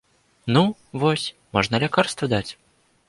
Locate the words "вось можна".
1.03-1.81